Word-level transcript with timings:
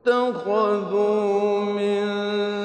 اتخذوا 0.08 1.64
من 1.64 2.63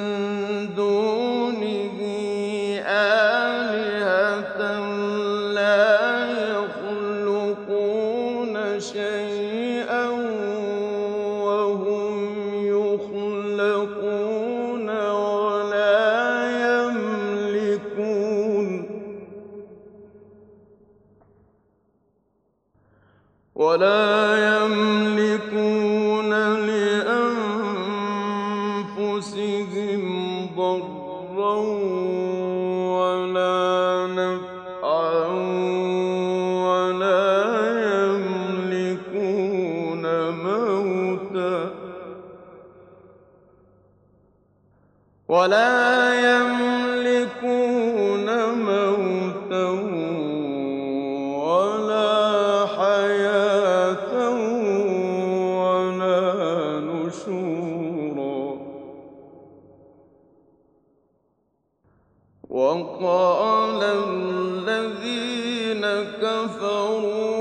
كفروا 66.28 67.37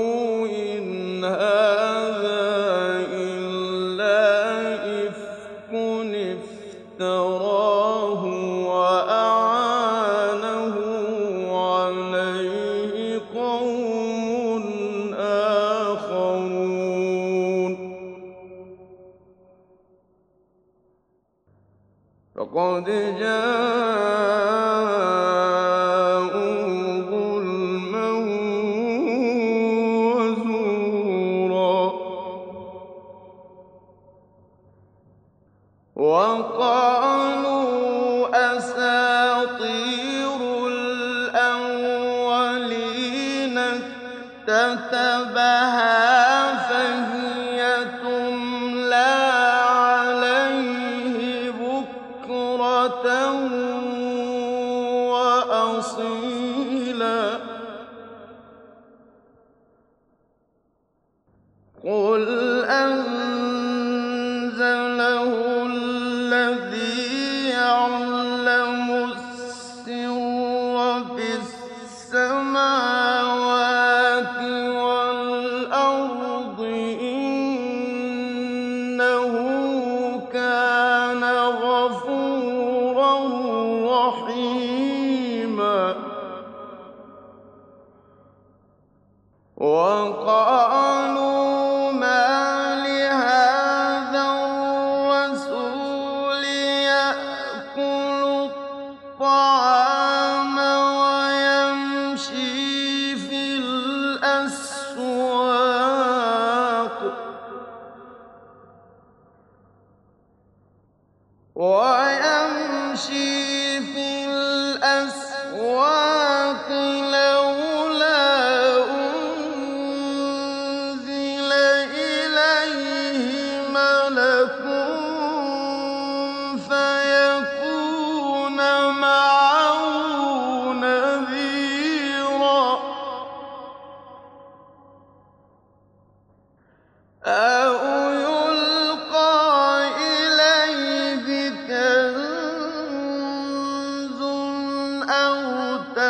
ما 72.58 72.87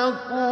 لكم 0.09 0.48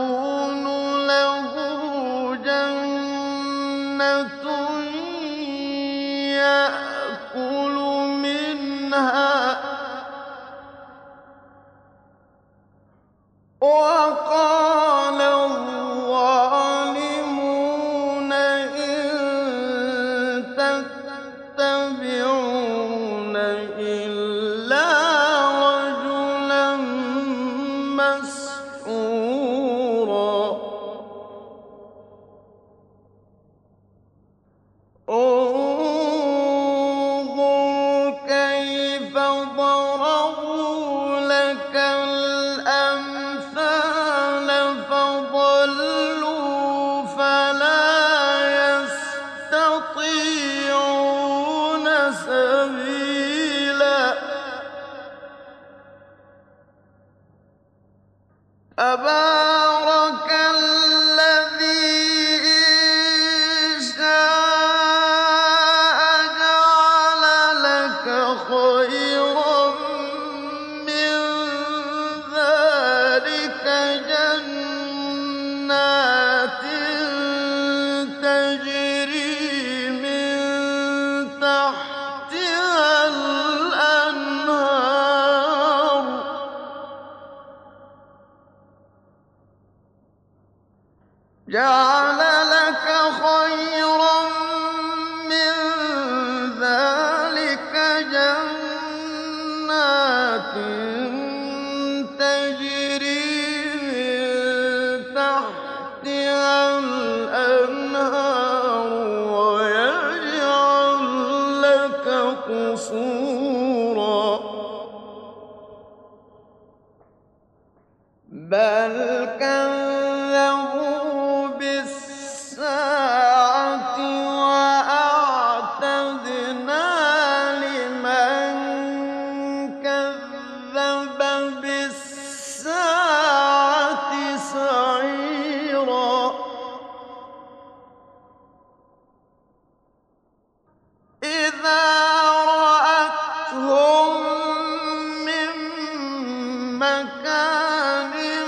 مكان 146.86 148.45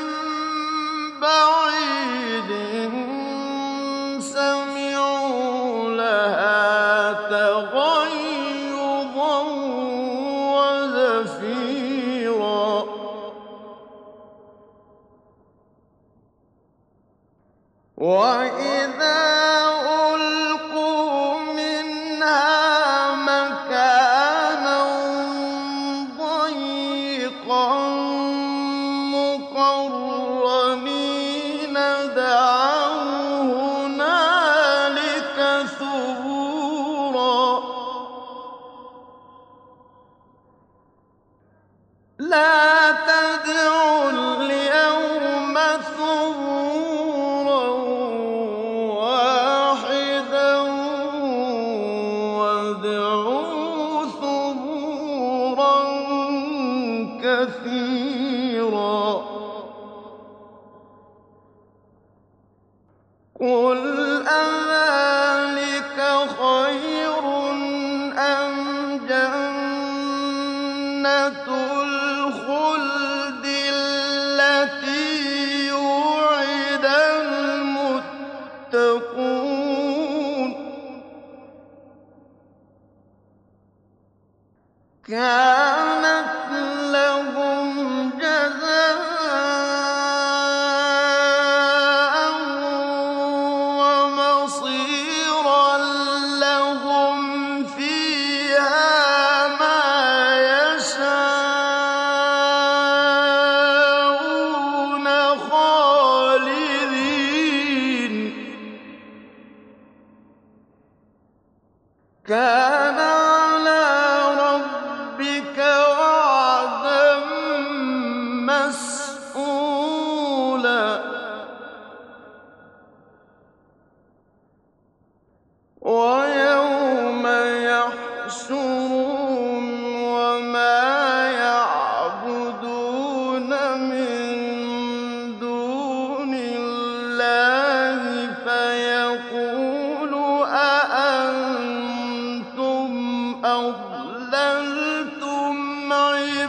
كانت 85.08 85.57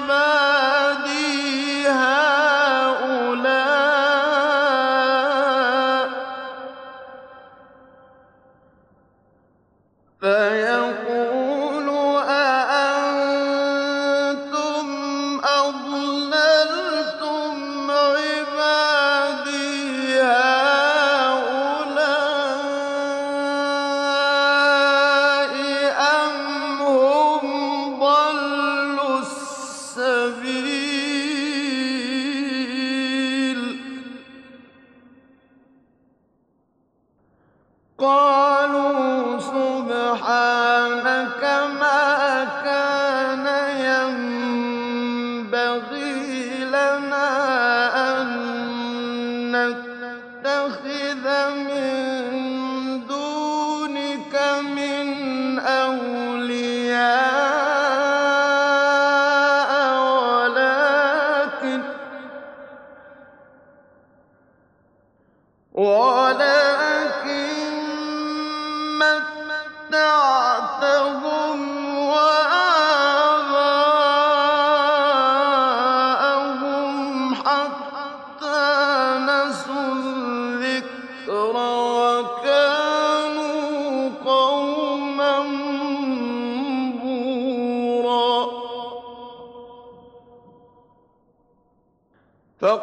عبادي 0.08 0.37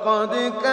فقد 0.05 0.53
كذبوكم 0.63 0.66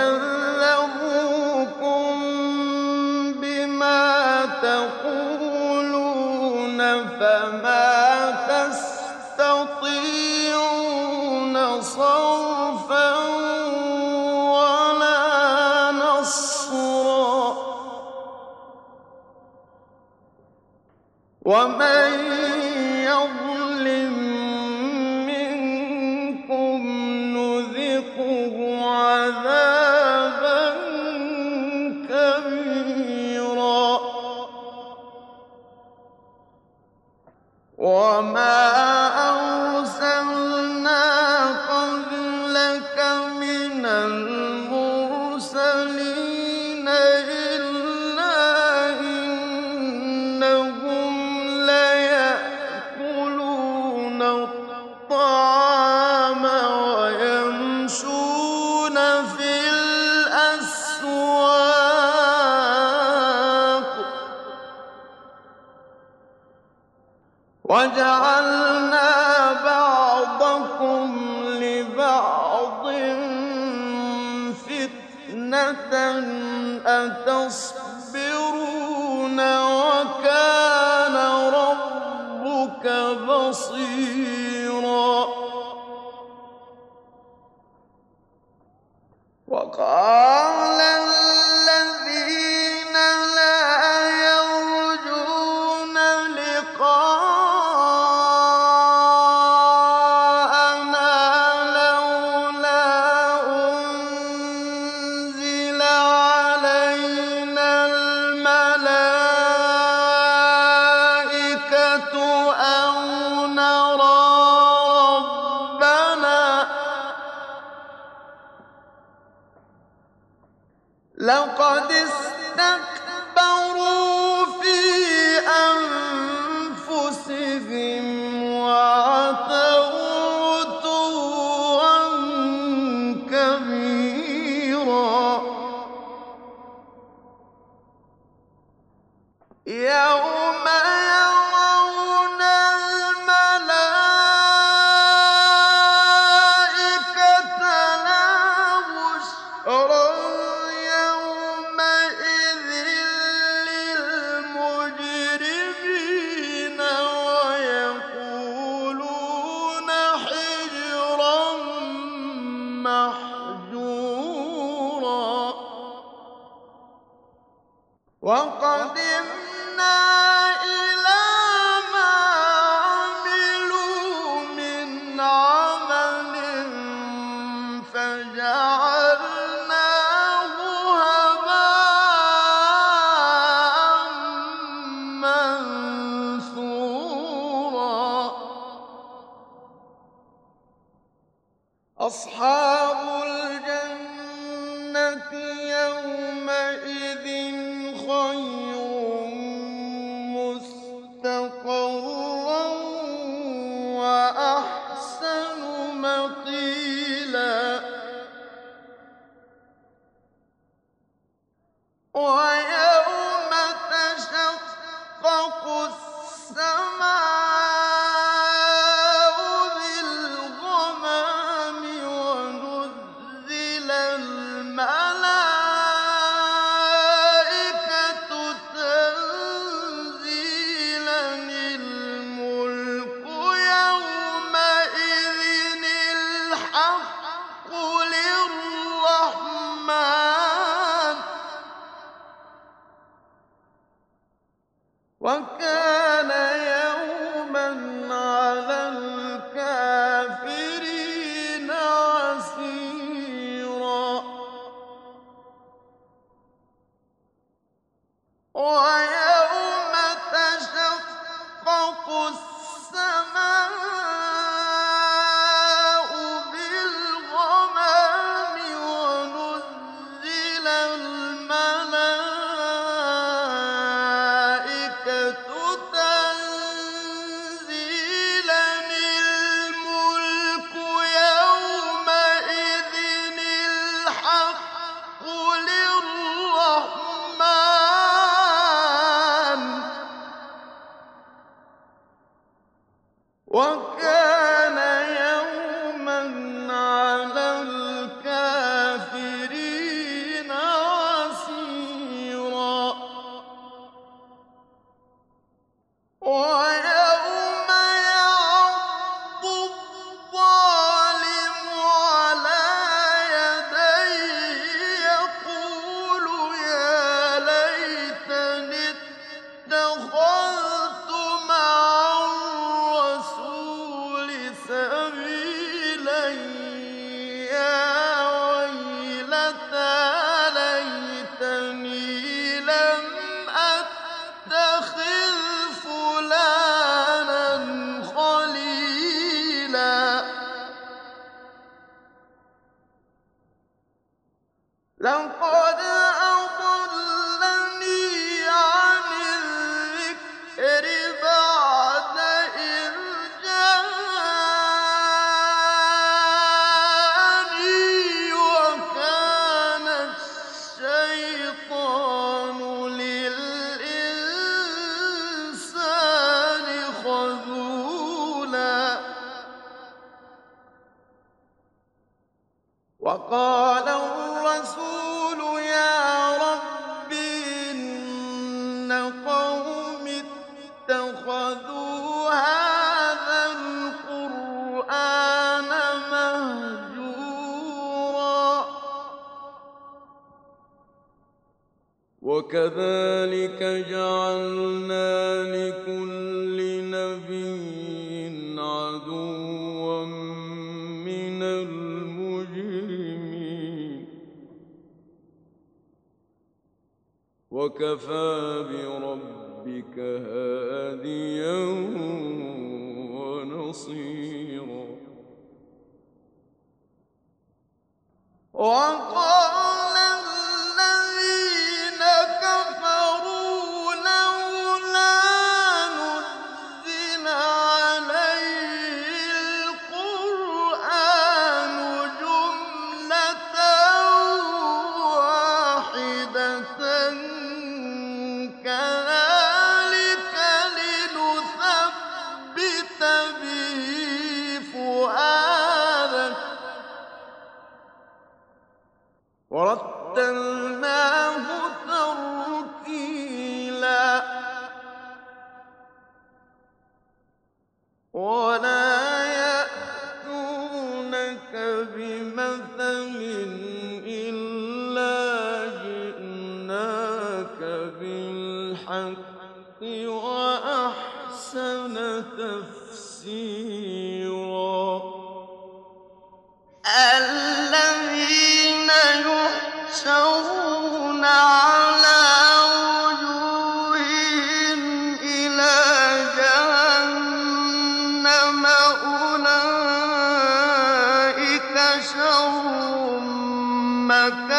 وجعلنا 67.84 68.73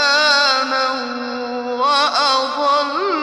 مَّكَانًا 0.05 0.89
وَأَضَلُّ. 1.81 3.14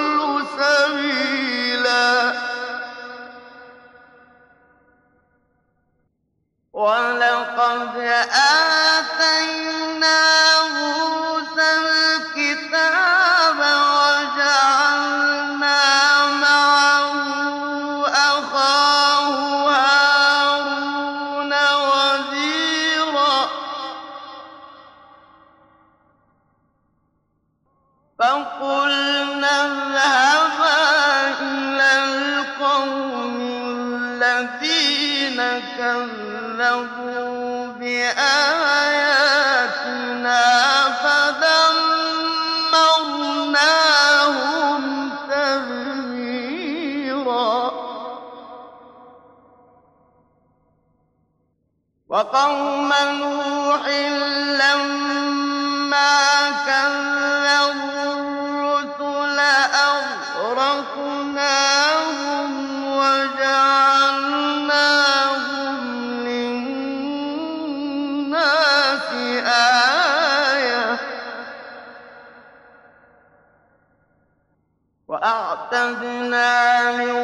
وَأَعْتَدْنَا 75.21 76.91
لِلظَّالِمِينَ 76.91 77.20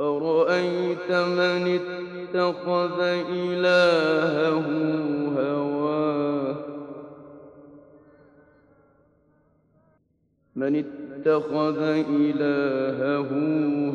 أرأيت 0.00 1.12
من 1.12 1.78
اتخذ 1.80 3.00
إلهه 3.30 4.66
هواه؟ 5.38 6.56
من 10.56 10.76
اتخذ 10.76 11.78
إلهه 12.08 13.30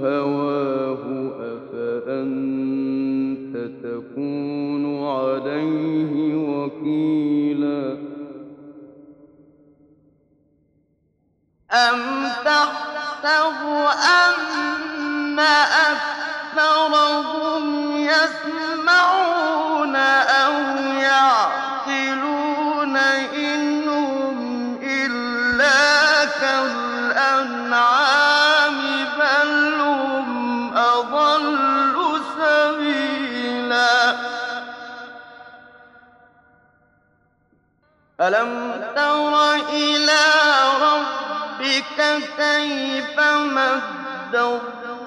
هواه 0.03 1.03
أفأنت 1.55 2.69
تكون 3.83 5.03
عليه 5.03 6.35
وكيلا؟ 6.35 7.97
أم 11.71 11.99
تحسب 12.45 13.61
أن 13.89 14.78
أكثرهم 16.51 17.65
يسمعون 17.97 19.95
أو 19.95 20.53
يعقلون 21.01 22.49
إلا 24.93 26.25
كالأنعام 26.41 27.99
بل 29.19 29.81
هم 29.81 30.77
أضل 30.77 32.21
سبيلا. 32.37 34.15
ألم 38.21 38.81
تر 38.95 39.53
إلى 39.53 40.21
ربك 40.81 41.99
كيف 42.37 43.19
مد 43.19 44.35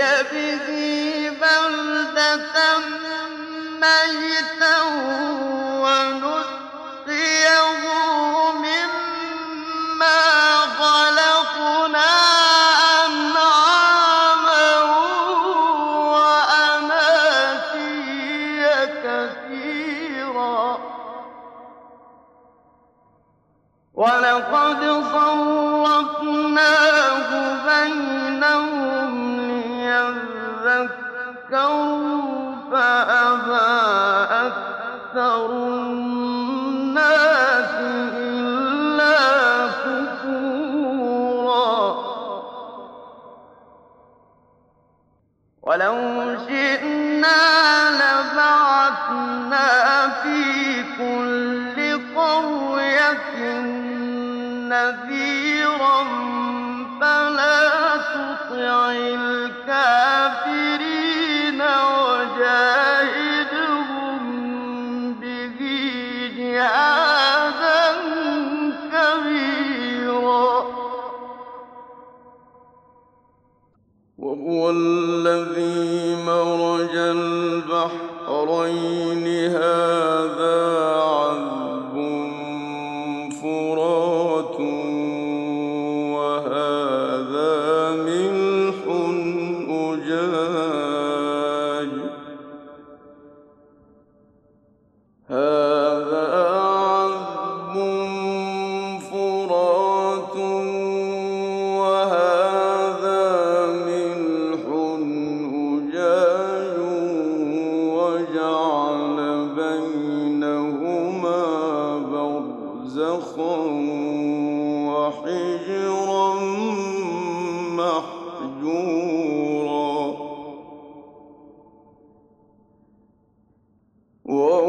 به 0.00 1.30
بلدة 1.40 2.78
ميتا 3.80 4.76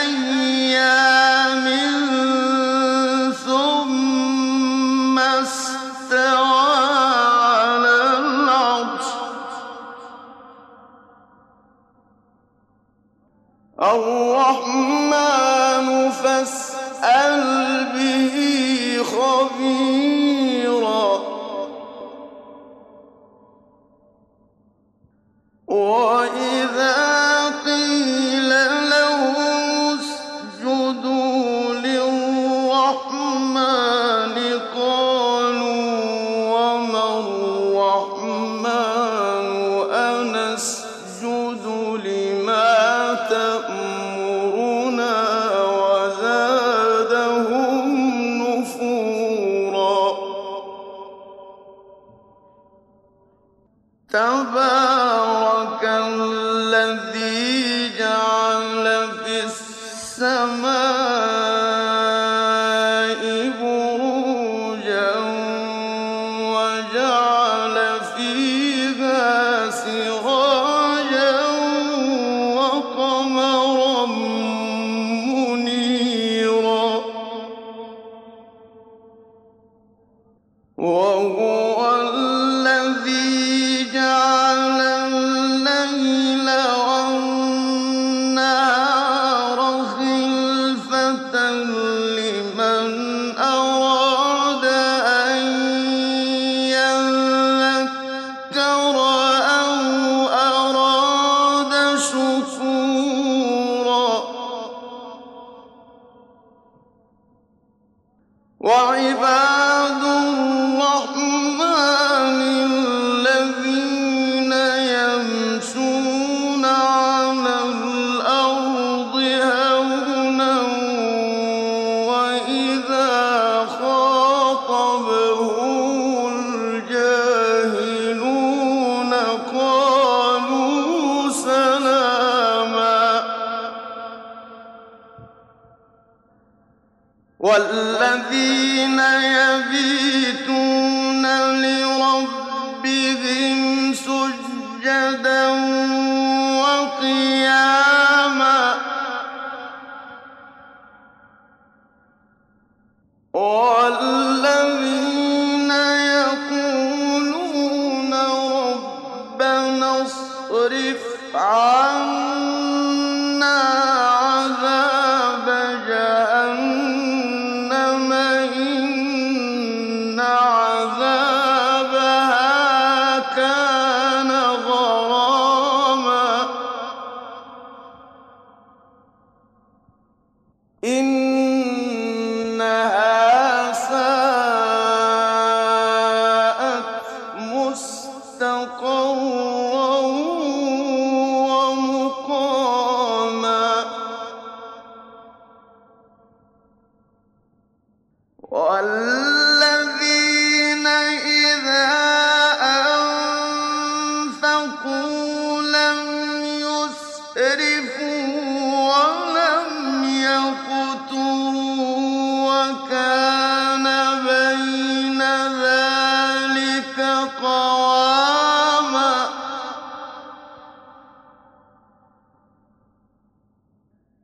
أيام 0.00 1.66
وَقَمَرًا 73.06 74.65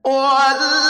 وَالَّذِينَ 0.06 0.81